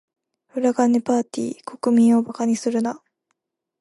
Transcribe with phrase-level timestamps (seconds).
[0.55, 1.63] 裏金パーティ？
[1.63, 3.03] 国民を馬鹿にするな。